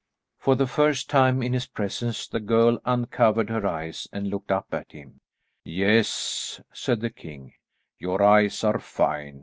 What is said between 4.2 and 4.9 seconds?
looked up